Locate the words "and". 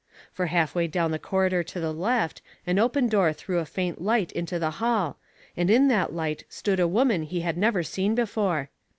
5.55-5.69